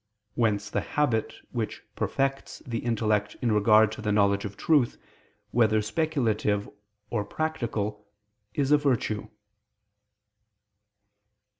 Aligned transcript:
Whence 0.33 0.67
the 0.71 0.81
habit, 0.81 1.35
which 1.51 1.83
perfects 1.95 2.63
the 2.65 2.79
intellect 2.79 3.35
in 3.39 3.51
regard 3.51 3.91
to 3.91 4.01
the 4.01 4.11
knowledge 4.11 4.45
of 4.45 4.57
truth, 4.57 4.97
whether 5.51 5.79
speculative 5.79 6.67
or 7.11 7.23
practical, 7.23 8.07
is 8.55 8.71
a 8.71 8.79
virtue. 8.79 9.29